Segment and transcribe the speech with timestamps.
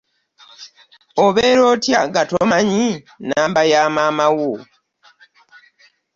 [1.25, 2.85] Obeera otya nga tomanyi
[3.27, 4.51] namba ya maama wo.